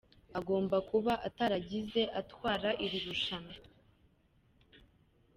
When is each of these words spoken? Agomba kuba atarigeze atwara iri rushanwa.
Agomba 0.39 0.77
kuba 0.89 1.13
atarigeze 1.27 2.01
atwara 2.19 2.69
iri 2.85 2.99
rushanwa. 3.07 3.55